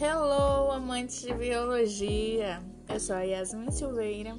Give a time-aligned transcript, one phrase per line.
[0.00, 2.60] Hello, amantes de biologia!
[2.88, 4.38] Eu sou a Yasmin Silveira.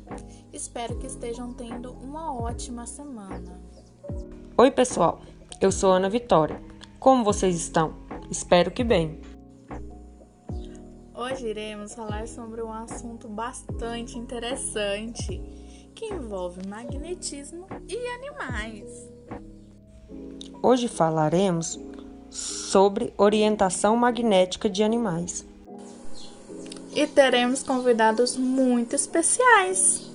[0.52, 3.62] Espero que estejam tendo uma ótima semana.
[4.58, 5.22] Oi, pessoal.
[5.62, 6.62] Eu sou Ana Vitória.
[7.00, 7.94] Como vocês estão?
[8.30, 9.22] Espero que bem.
[11.14, 15.42] Hoje iremos falar sobre um assunto bastante interessante
[15.94, 19.10] que envolve magnetismo e animais.
[20.64, 21.80] Hoje falaremos
[22.70, 25.46] sobre orientação magnética de animais.
[26.96, 30.10] E teremos convidados muito especiais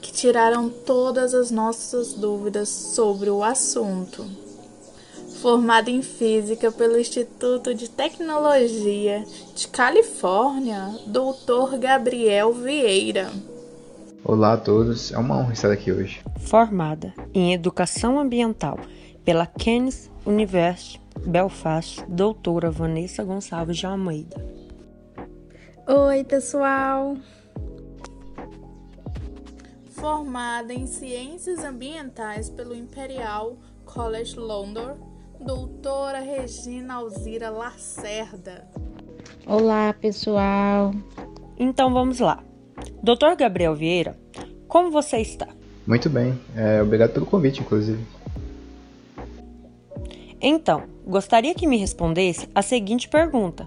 [0.00, 4.24] que tiraram todas as nossas dúvidas sobre o assunto
[5.40, 11.78] formado em física pelo Instituto de Tecnologia de Califórnia, Dr.
[11.78, 13.30] Gabriel Vieira.
[14.24, 16.20] Olá a todos, é uma honra estar aqui hoje.
[16.40, 18.78] Formada em Educação Ambiental
[19.24, 24.44] pela Keynes University Belfast, doutora Vanessa Gonçalves de Almeida.
[25.86, 27.16] Oi, pessoal!
[29.90, 34.96] Formada em Ciências Ambientais pelo Imperial College London,
[35.40, 38.68] doutora Regina Alzira Lacerda.
[39.46, 40.92] Olá, pessoal.
[41.58, 42.42] Então vamos lá.
[43.02, 44.16] Doutor Gabriel Vieira,
[44.68, 45.48] como você está?
[45.86, 48.04] Muito bem, é, obrigado pelo convite, inclusive.
[50.40, 53.66] Então, gostaria que me respondesse a seguinte pergunta: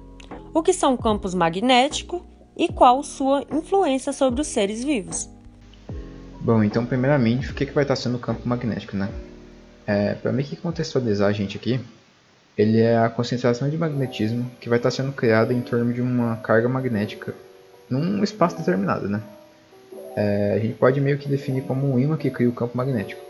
[0.53, 2.21] O que são campos magnéticos
[2.57, 5.29] e qual sua influência sobre os seres vivos?
[6.41, 9.09] Bom, então, primeiramente, o que, que vai estar sendo o campo magnético, né?
[9.87, 11.79] É, para mim que contextualizar a gente aqui,
[12.57, 16.35] ele é a concentração de magnetismo que vai estar sendo criada em torno de uma
[16.37, 17.33] carga magnética
[17.89, 19.21] num espaço determinado, né?
[20.15, 23.21] É, a gente pode meio que definir como um ímã que cria o campo magnético.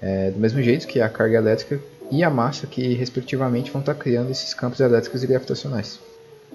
[0.00, 3.94] É, do mesmo jeito que a carga elétrica e a massa que respectivamente vão estar
[3.94, 5.98] criando esses campos elétricos e gravitacionais.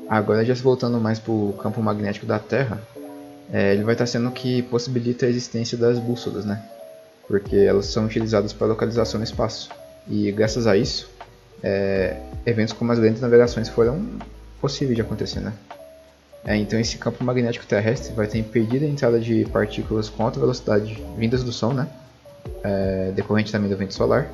[0.10, 2.82] Agora já voltando mais para o campo magnético da Terra,
[3.52, 6.62] é, ele vai estar sendo o que possibilita a existência das bússolas, né?
[7.28, 9.70] porque elas são utilizadas para localização no espaço.
[10.08, 11.10] E graças a isso,
[11.62, 14.06] é, eventos como as grandes navegações foram
[14.60, 15.54] possíveis de acontecer, né?
[16.46, 20.40] É, então esse campo magnético terrestre vai ter impedido a entrada de partículas com alta
[20.40, 21.88] velocidade vindas do Sol, né?
[22.62, 24.30] É, decorrente também do vento solar.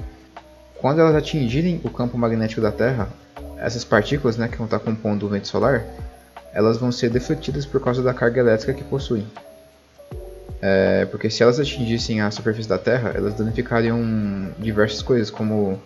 [0.81, 3.09] Quando elas atingirem o campo magnético da Terra,
[3.57, 5.83] essas partículas, né, que vão estar compondo o vento solar,
[6.53, 9.25] elas vão ser defletidas por causa da carga elétrica que possuem.
[10.61, 13.99] É, porque se elas atingissem a superfície da Terra, elas danificariam
[14.57, 15.79] diversas coisas, como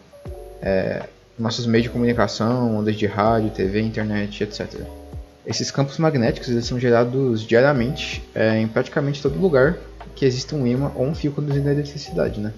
[0.62, 1.04] é,
[1.38, 4.82] nossos meios de comunicação, ondas de rádio, TV, internet, etc.
[5.46, 9.76] Esses campos magnéticos eles são gerados diariamente é, em praticamente todo lugar
[10.16, 12.40] que exista um ímã ou um fio conduzindo a eletricidade.
[12.40, 12.54] Né?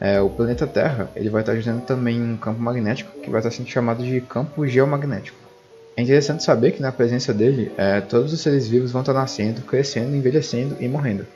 [0.00, 3.50] É, o planeta Terra ele vai estar gerando também um campo magnético que vai estar
[3.50, 5.38] sendo chamado de campo geomagnético.
[5.96, 9.60] É interessante saber que na presença dele, é, todos os seres vivos vão estar nascendo,
[9.62, 11.26] crescendo, envelhecendo e morrendo.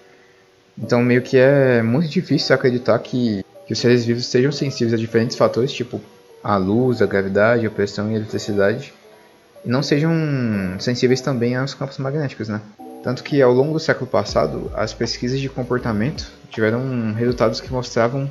[0.78, 4.97] Então meio que é muito difícil acreditar que, que os seres vivos sejam sensíveis a
[4.97, 6.00] diferentes fatores, tipo
[6.43, 8.94] a luz, a gravidade, a pressão e a eletricidade,
[9.65, 10.12] e não sejam
[10.78, 12.61] sensíveis também aos campos magnéticos, né?
[13.03, 18.31] Tanto que ao longo do século passado, as pesquisas de comportamento tiveram resultados que mostravam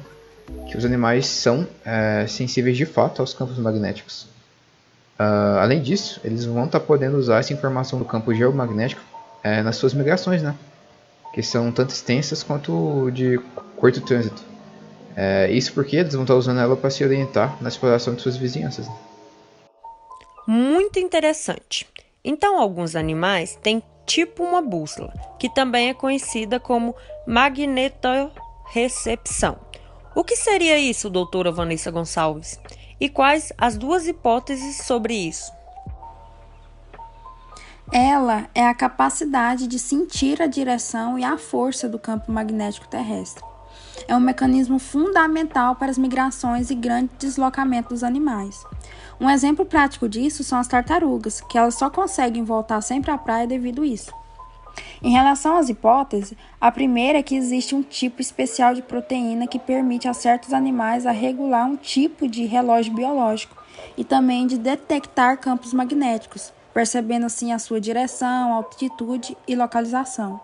[0.67, 4.23] que os animais são é, sensíveis de fato aos campos magnéticos.
[5.19, 9.01] Uh, além disso, eles vão estar tá podendo usar essa informação do campo geomagnético
[9.41, 10.53] é, nas suas migrações, né?
[11.33, 13.39] Que são tanto extensas quanto de
[13.77, 14.43] curto trânsito.
[15.15, 18.21] É, isso porque eles vão estar tá usando ela para se orientar na exploração de
[18.21, 18.87] suas vizinhanças.
[20.45, 21.87] Muito interessante.
[22.23, 26.95] Então, alguns animais têm tipo uma bússola, que também é conhecida como
[27.25, 29.57] magnetorrecepção.
[30.15, 32.57] O que seria isso, doutora Vanessa Gonçalves?
[33.01, 35.51] E quais as duas hipóteses sobre isso?
[37.91, 43.43] Ela é a capacidade de sentir a direção e a força do campo magnético terrestre.
[44.07, 48.63] É um mecanismo fundamental para as migrações e grande deslocamento dos animais.
[49.19, 53.45] Um exemplo prático disso são as tartarugas, que elas só conseguem voltar sempre à praia
[53.45, 54.13] devido a isso.
[55.05, 59.59] Em relação às hipóteses, a primeira é que existe um tipo especial de proteína que
[59.59, 63.55] permite a certos animais a regular um tipo de relógio biológico
[63.95, 70.41] e também de detectar campos magnéticos, percebendo assim a sua direção, altitude e localização.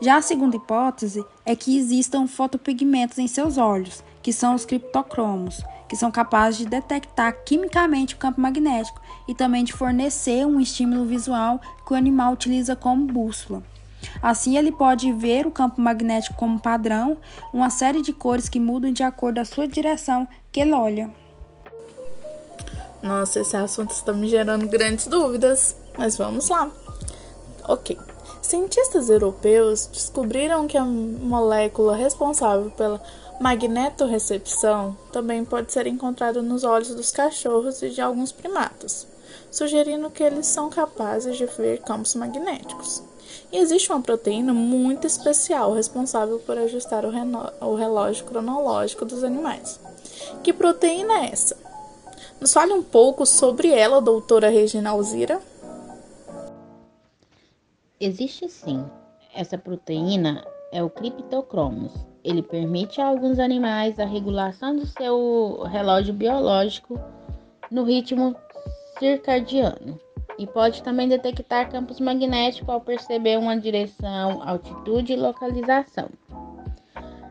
[0.00, 5.64] Já a segunda hipótese é que existam fotopigmentos em seus olhos, que são os criptocromos,
[5.88, 11.04] que são capazes de detectar quimicamente o campo magnético e também de fornecer um estímulo
[11.04, 13.64] visual que o animal utiliza como bússola.
[14.22, 17.16] Assim, ele pode ver o campo magnético como padrão,
[17.52, 21.10] uma série de cores que mudam de acordo com a sua direção que ele olha.
[23.02, 26.70] Nossa, esse assunto está me gerando grandes dúvidas, mas vamos lá.
[27.68, 27.98] Ok.
[28.42, 33.02] Cientistas europeus descobriram que a molécula responsável pela
[33.40, 39.06] magnetorrecepção também pode ser encontrada nos olhos dos cachorros e de alguns primatas,
[39.50, 43.02] sugerindo que eles são capazes de ver campos magnéticos.
[43.50, 49.80] E existe uma proteína muito especial responsável por ajustar o, relógio cronológico dos animais.
[50.42, 51.56] Que proteína é essa?
[52.40, 55.40] Nos fale um pouco sobre ela, doutora Regina Alzira.
[57.98, 58.84] Existe sim.
[59.34, 61.92] Essa proteína é o criptocromos.
[62.22, 67.00] Ele permite a alguns animais a regulação do seu relógio biológico
[67.70, 68.36] no ritmo
[68.98, 70.00] circadiano
[70.38, 76.08] e pode também detectar campos magnéticos ao perceber uma direção, altitude e localização.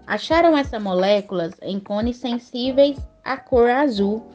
[0.07, 4.25] Acharam essas moléculas em cones sensíveis à cor azul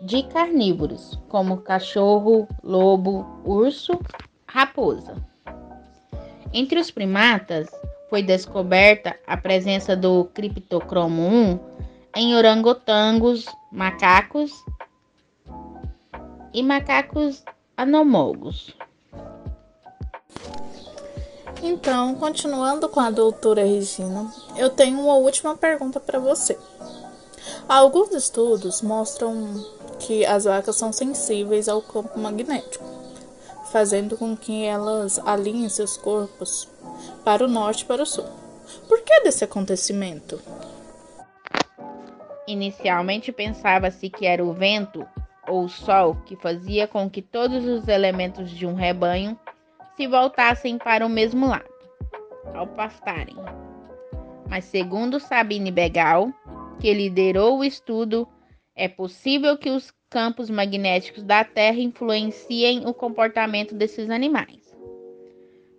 [0.00, 3.98] de carnívoros, como cachorro, lobo, urso,
[4.46, 5.14] raposa.
[6.52, 7.68] Entre os primatas,
[8.08, 11.60] foi descoberta a presença do criptocromo 1
[12.16, 14.52] em orangotangos, macacos
[16.52, 17.44] e macacos
[17.82, 18.74] anomólogos.
[21.62, 26.58] Então, continuando com a doutora Regina, eu tenho uma última pergunta para você.
[27.68, 29.64] Alguns estudos mostram
[29.98, 33.00] que as vacas são sensíveis ao campo magnético
[33.70, 36.68] fazendo com que elas alinhem seus corpos
[37.24, 38.26] para o norte e para o sul.
[38.88, 40.40] Por que desse acontecimento?
[42.46, 45.06] Inicialmente pensava-se que era o vento
[45.50, 49.38] ou sol que fazia com que todos os elementos de um rebanho
[49.96, 51.68] se voltassem para o mesmo lado
[52.54, 53.36] ao pastarem.
[54.48, 56.32] Mas segundo Sabine Begal,
[56.78, 58.26] que liderou o estudo,
[58.74, 64.74] é possível que os campos magnéticos da Terra influenciem o comportamento desses animais.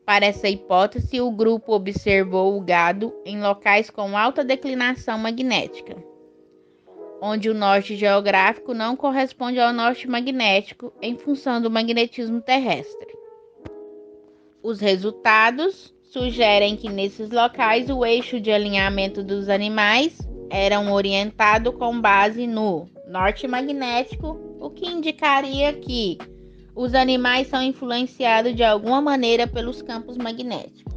[0.05, 5.95] Para essa hipótese, o grupo observou o gado em locais com alta declinação magnética,
[7.21, 13.07] onde o norte geográfico não corresponde ao norte magnético em função do magnetismo terrestre.
[14.63, 20.17] Os resultados sugerem que nesses locais o eixo de alinhamento dos animais
[20.49, 26.17] era orientado com base no norte magnético, o que indicaria que
[26.75, 30.93] os animais são influenciados de alguma maneira pelos campos magnéticos.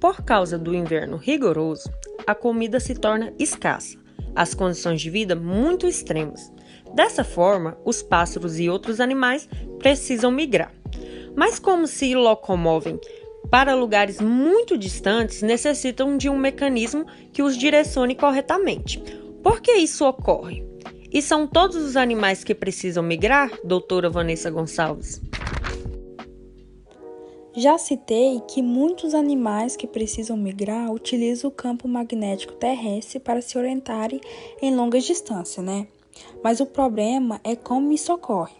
[0.00, 1.90] Por causa do inverno rigoroso,
[2.26, 3.99] a comida se torna escassa,
[4.34, 6.52] as condições de vida muito extremas.
[6.94, 9.48] Dessa forma, os pássaros e outros animais
[9.78, 10.72] precisam migrar.
[11.36, 12.98] Mas como se locomovem
[13.50, 19.02] para lugares muito distantes, necessitam de um mecanismo que os direcione corretamente.
[19.42, 20.64] Por que isso ocorre?
[21.12, 25.20] E são todos os animais que precisam migrar, doutora Vanessa Gonçalves?
[27.52, 33.58] Já citei que muitos animais que precisam migrar utilizam o campo magnético terrestre para se
[33.58, 34.20] orientarem
[34.62, 35.88] em longas distâncias, né?
[36.44, 38.54] Mas o problema é como isso ocorre.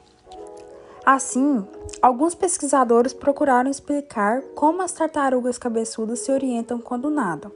[1.07, 1.65] Assim,
[2.03, 7.53] alguns pesquisadores procuraram explicar como as tartarugas cabeçudas se orientam quando nadam.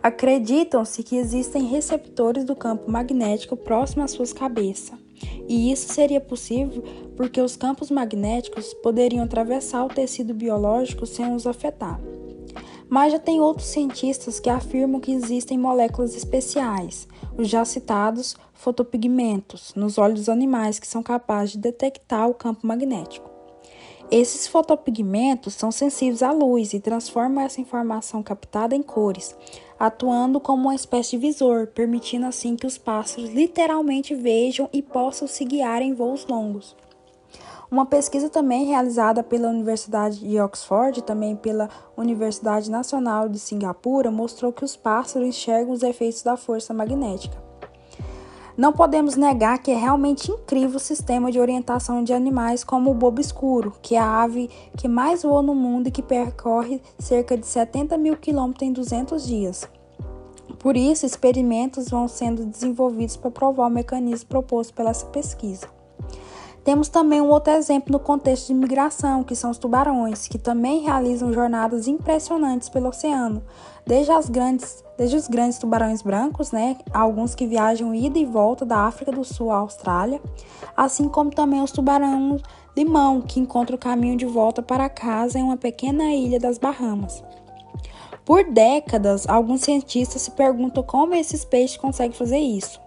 [0.00, 4.98] Acreditam-se que existem receptores do campo magnético próximo às suas cabeças,
[5.48, 6.82] e isso seria possível
[7.16, 12.00] porque os campos magnéticos poderiam atravessar o tecido biológico sem os afetar.
[12.88, 19.72] Mas já tem outros cientistas que afirmam que existem moléculas especiais, os já citados fotopigmentos,
[19.74, 23.33] nos olhos dos animais que são capazes de detectar o campo magnético.
[24.16, 29.34] Esses fotopigmentos são sensíveis à luz e transformam essa informação captada em cores,
[29.76, 35.26] atuando como uma espécie de visor, permitindo assim que os pássaros literalmente vejam e possam
[35.26, 36.76] se guiar em voos longos.
[37.68, 44.12] Uma pesquisa também realizada pela Universidade de Oxford e também pela Universidade Nacional de Singapura
[44.12, 47.43] mostrou que os pássaros enxergam os efeitos da força magnética.
[48.56, 52.94] Não podemos negar que é realmente incrível o sistema de orientação de animais como o
[52.94, 57.36] bobo escuro, que é a ave que mais voa no mundo e que percorre cerca
[57.36, 59.68] de 70 mil quilômetros em 200 dias.
[60.60, 65.66] Por isso, experimentos vão sendo desenvolvidos para provar o mecanismo proposto pela essa pesquisa.
[66.62, 70.80] Temos também um outro exemplo no contexto de migração, que são os tubarões, que também
[70.80, 73.42] realizam jornadas impressionantes pelo oceano,
[73.84, 78.64] desde, as grandes, desde os grandes tubarões brancos, né, alguns que viajam ida e volta
[78.64, 80.20] da África do Sul à Austrália,
[80.76, 82.42] assim como também os tubarões
[82.76, 87.22] limão, que encontram o caminho de volta para casa em uma pequena ilha das Bahamas.
[88.24, 92.80] Por décadas, alguns cientistas se perguntam como esses peixes conseguem fazer isso.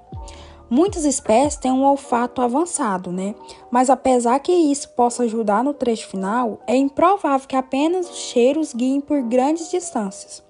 [0.69, 3.33] Muitas espécies têm um olfato avançado, né?
[3.71, 8.73] Mas apesar que isso possa ajudar no trecho final, é improvável que apenas os cheiros
[8.73, 10.43] guiem por grandes distâncias.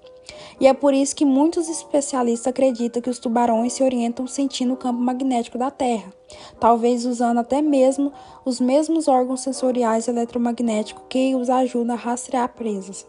[0.60, 4.76] E é por isso que muitos especialistas acreditam que os tubarões se orientam sentindo o
[4.76, 6.12] campo magnético da Terra,
[6.58, 8.12] talvez usando até mesmo
[8.44, 13.06] os mesmos órgãos sensoriais eletromagnéticos que os ajudam a rastrear presas.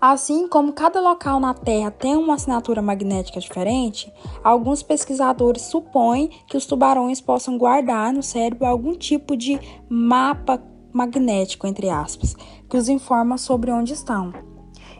[0.00, 4.12] Assim como cada local na Terra tem uma assinatura magnética diferente,
[4.42, 10.60] alguns pesquisadores supõem que os tubarões possam guardar no cérebro algum tipo de mapa
[10.92, 12.34] magnético, entre aspas,
[12.68, 14.32] que os informa sobre onde estão.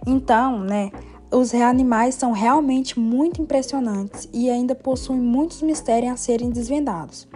[0.06, 0.90] Então, né,
[1.32, 7.26] os animais são realmente muito impressionantes e ainda possuem muitos mistérios a serem desvendados.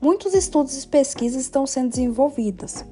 [0.00, 2.84] Muitos estudos e pesquisas estão sendo desenvolvidos.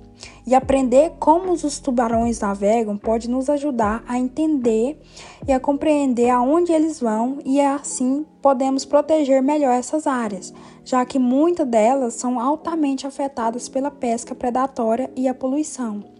[0.47, 5.00] E aprender como os tubarões navegam pode nos ajudar a entender
[5.47, 10.54] e a compreender aonde eles vão e assim podemos proteger melhor essas áreas,
[10.85, 16.12] já que muitas delas são altamente afetadas pela pesca predatória e a poluição.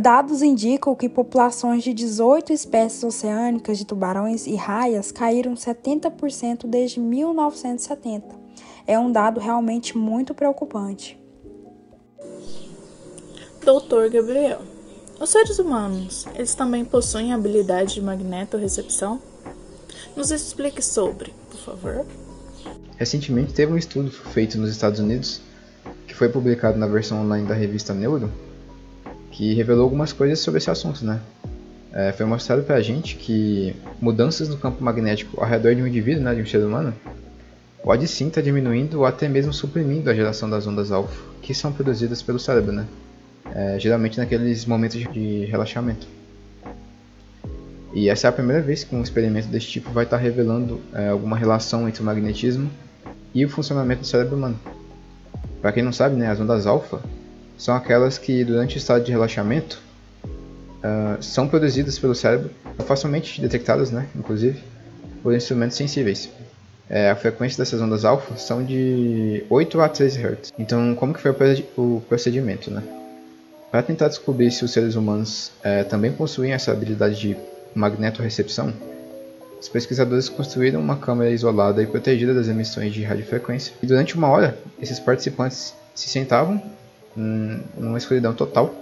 [0.00, 6.98] Dados indicam que populações de 18 espécies oceânicas de tubarões e raias caíram 70% desde
[6.98, 8.26] 1970.
[8.88, 11.16] É um dado realmente muito preocupante.
[13.64, 14.62] Doutor Gabriel,
[15.20, 19.22] os seres humanos, eles também possuem habilidade de magnetorrecepção?
[20.16, 22.06] Nos explique sobre, por favor.
[22.96, 25.40] Recentemente teve um estudo feito nos Estados Unidos,
[26.08, 28.30] que foi publicado na versão online da revista Neuro,
[29.34, 31.20] que revelou algumas coisas sobre esse assunto, né?
[31.92, 36.24] É, foi mostrado pra gente que mudanças no campo magnético ao redor de um indivíduo,
[36.24, 36.94] né, de um ser humano,
[37.82, 41.54] pode sim estar tá diminuindo ou até mesmo suprimindo a geração das ondas alfa, que
[41.54, 42.86] são produzidas pelo cérebro, né?
[43.54, 46.06] é, geralmente naqueles momentos de relaxamento.
[47.92, 51.08] E essa é a primeira vez que um experimento desse tipo vai estar revelando é,
[51.08, 52.68] alguma relação entre o magnetismo
[53.32, 54.58] e o funcionamento do cérebro humano.
[55.62, 57.00] Para quem não sabe, né, as ondas alfa
[57.56, 59.80] são aquelas que durante o estado de relaxamento
[60.24, 62.50] uh, são produzidas pelo cérebro,
[62.86, 64.62] facilmente detectadas, né, inclusive,
[65.22, 66.28] por instrumentos sensíveis.
[66.88, 70.52] É, a frequência dessas ondas alfa são de 8 a 13 Hz.
[70.58, 71.34] Então, como que foi
[71.76, 72.82] o procedimento, né?
[73.70, 77.36] Para tentar descobrir se os seres humanos é, também possuem essa habilidade de
[77.74, 78.72] magnetorrecepção,
[79.60, 83.72] os pesquisadores construíram uma câmera isolada e protegida das emissões de radiofrequência.
[83.82, 86.62] E durante uma hora, esses participantes se sentavam
[87.16, 88.74] em uma escuridão total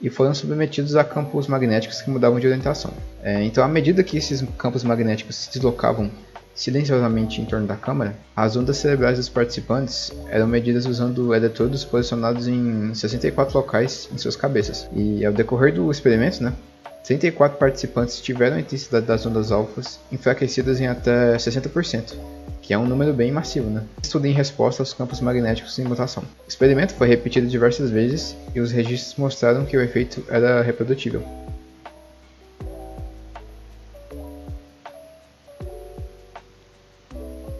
[0.00, 2.92] e foram submetidos a campos magnéticos que mudavam de orientação.
[3.22, 6.10] É, então, à medida que esses campos magnéticos se deslocavam
[6.54, 12.48] silenciosamente em torno da câmara, as ondas cerebrais dos participantes eram medidas usando eletrodos posicionados
[12.48, 14.88] em 64 locais em suas cabeças.
[14.92, 16.52] E ao decorrer do experimento, né,
[17.04, 22.14] 34 participantes tiveram a intensidade das ondas alfas enfraquecidas em até 60%,
[22.68, 23.82] que é um número bem massivo, né?
[24.02, 26.22] Estudo em resposta aos campos magnéticos em mutação.
[26.22, 31.24] O experimento foi repetido diversas vezes e os registros mostraram que o efeito era reprodutível.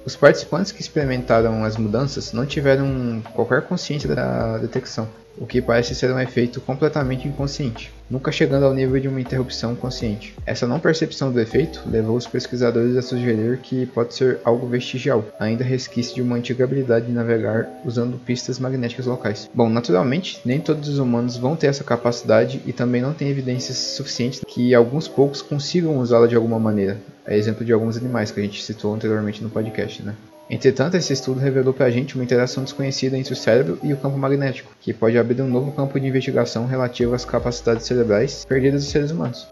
[0.08, 5.94] Os participantes que experimentaram as mudanças não tiveram qualquer consciência da detecção, o que parece
[5.94, 10.34] ser um efeito completamente inconsciente, nunca chegando ao nível de uma interrupção consciente.
[10.46, 15.26] Essa não percepção do efeito levou os pesquisadores a sugerir que pode ser algo vestigial,
[15.38, 19.50] ainda resquício de uma antiga habilidade de navegar usando pistas magnéticas locais.
[19.52, 23.76] Bom, naturalmente, nem todos os humanos vão ter essa capacidade e também não tem evidências
[23.76, 26.96] suficientes que alguns poucos consigam usá-la de alguma maneira,
[27.28, 30.14] é exemplo de alguns animais que a gente citou anteriormente no podcast, né?
[30.48, 33.98] Entretanto, esse estudo revelou para a gente uma interação desconhecida entre o cérebro e o
[33.98, 38.82] campo magnético, que pode abrir um novo campo de investigação relativo às capacidades cerebrais perdidas
[38.82, 39.46] dos seres humanos.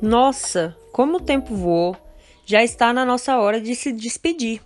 [0.00, 1.94] Nossa, como o tempo voou!
[2.46, 4.62] Já está na nossa hora de se despedir.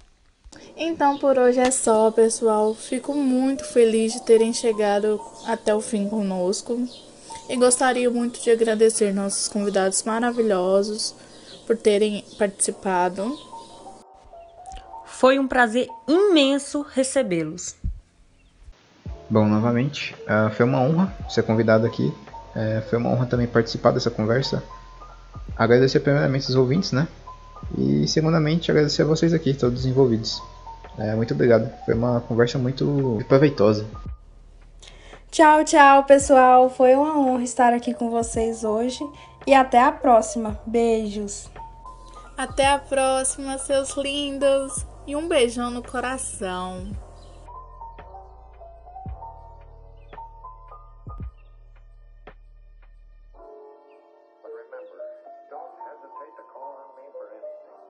[0.76, 2.74] Então por hoje é só, pessoal.
[2.74, 6.80] Fico muito feliz de terem chegado até o fim conosco
[7.48, 11.14] e gostaria muito de agradecer nossos convidados maravilhosos
[11.70, 13.38] por terem participado.
[15.06, 17.76] Foi um prazer imenso recebê-los.
[19.30, 22.12] Bom, novamente, uh, foi uma honra ser convidado aqui.
[22.56, 24.64] Uh, foi uma honra também participar dessa conversa.
[25.56, 27.06] Agradecer primeiramente os ouvintes, né?
[27.78, 30.42] E segundamente agradecer a vocês aqui, todos envolvidos.
[30.98, 31.70] Uh, muito obrigado.
[31.84, 33.86] Foi uma conversa muito proveitosa.
[35.30, 36.68] Tchau, tchau, pessoal.
[36.68, 39.08] Foi uma honra estar aqui com vocês hoje
[39.46, 40.58] e até a próxima.
[40.66, 41.48] Beijos.
[42.40, 44.86] Até a próxima, seus lindos.
[45.06, 46.90] E um beijão no coração.